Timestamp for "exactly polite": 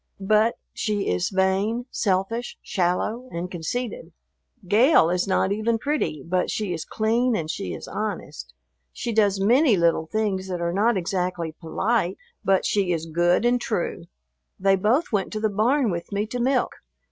10.97-12.17